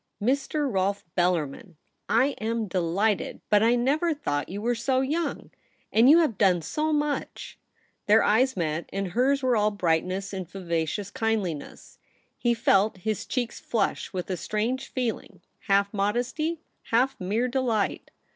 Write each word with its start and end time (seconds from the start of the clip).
'Mr. 0.19 0.67
Rolfe 0.67 1.05
Bellarmin! 1.15 1.75
I 2.09 2.29
am 2.41 2.65
delighted 2.67 3.35
70 3.35 3.35
THE 3.35 3.35
REBEL 3.35 3.37
ROSE. 3.37 3.47
but 3.51 3.61
I 3.63 3.75
never 3.75 4.13
thought 4.15 4.49
you 4.49 4.59
were 4.59 4.73
so 4.73 5.01
young— 5.01 5.51
and 5.93 6.09
you 6.09 6.17
have 6.17 6.39
done 6.39 6.63
so 6.63 6.91
much.' 6.91 7.59
Their 8.07 8.23
eyes 8.23 8.57
met, 8.57 8.89
and 8.91 9.09
hers 9.09 9.43
were 9.43 9.55
all 9.55 9.69
bright 9.69 10.03
ness 10.03 10.33
and 10.33 10.49
vivacious 10.49 11.11
kindliness. 11.11 11.99
He 12.39 12.55
felt 12.55 12.97
his 12.97 13.27
cheeks 13.27 13.59
flush 13.59 14.11
with 14.11 14.31
a 14.31 14.37
strancre 14.37 14.89
feeline, 14.89 15.41
half 15.67 15.93
modesty, 15.93 16.61
half 16.85 17.15
mere 17.19 17.47
delight. 17.47 18.09